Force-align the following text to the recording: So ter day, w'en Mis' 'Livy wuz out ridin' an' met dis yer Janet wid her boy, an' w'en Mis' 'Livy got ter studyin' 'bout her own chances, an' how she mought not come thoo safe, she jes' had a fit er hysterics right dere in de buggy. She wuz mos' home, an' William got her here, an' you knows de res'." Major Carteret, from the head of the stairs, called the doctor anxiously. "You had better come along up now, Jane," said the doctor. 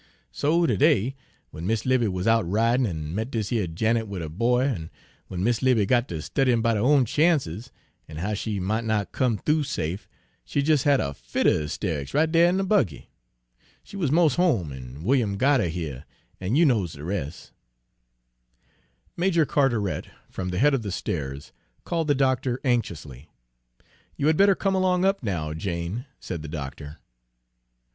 So 0.31 0.65
ter 0.65 0.77
day, 0.77 1.15
w'en 1.51 1.67
Mis' 1.67 1.85
'Livy 1.85 2.07
wuz 2.07 2.23
out 2.25 2.43
ridin' 2.49 2.87
an' 2.87 3.13
met 3.13 3.29
dis 3.29 3.51
yer 3.51 3.67
Janet 3.67 4.07
wid 4.07 4.23
her 4.23 4.29
boy, 4.29 4.63
an' 4.63 4.89
w'en 5.29 5.43
Mis' 5.43 5.61
'Livy 5.61 5.85
got 5.85 6.07
ter 6.07 6.21
studyin' 6.21 6.63
'bout 6.63 6.75
her 6.75 6.81
own 6.81 7.05
chances, 7.05 7.71
an' 8.07 8.17
how 8.17 8.33
she 8.33 8.59
mought 8.59 8.83
not 8.83 9.11
come 9.11 9.37
thoo 9.37 9.63
safe, 9.63 10.07
she 10.43 10.59
jes' 10.59 10.85
had 10.85 10.99
a 10.99 11.13
fit 11.13 11.45
er 11.45 11.51
hysterics 11.61 12.15
right 12.15 12.31
dere 12.31 12.49
in 12.49 12.57
de 12.57 12.63
buggy. 12.63 13.11
She 13.83 13.95
wuz 13.95 14.07
mos' 14.11 14.37
home, 14.37 14.73
an' 14.73 15.03
William 15.03 15.37
got 15.37 15.59
her 15.59 15.67
here, 15.67 16.05
an' 16.39 16.55
you 16.55 16.65
knows 16.65 16.93
de 16.93 17.03
res'." 17.03 17.51
Major 19.15 19.45
Carteret, 19.45 20.07
from 20.31 20.49
the 20.49 20.57
head 20.57 20.73
of 20.73 20.81
the 20.81 20.91
stairs, 20.91 21.51
called 21.83 22.07
the 22.07 22.15
doctor 22.15 22.59
anxiously. 22.63 23.29
"You 24.17 24.25
had 24.25 24.35
better 24.37 24.55
come 24.55 24.73
along 24.73 25.05
up 25.05 25.21
now, 25.21 25.53
Jane," 25.53 26.07
said 26.19 26.41
the 26.41 26.47
doctor. 26.47 26.97